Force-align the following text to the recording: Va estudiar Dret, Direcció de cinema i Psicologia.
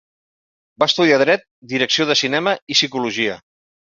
Va 0.83 0.87
estudiar 0.91 1.19
Dret, 1.23 1.43
Direcció 1.75 2.09
de 2.11 2.17
cinema 2.23 2.57
i 2.75 2.79
Psicologia. 2.81 3.37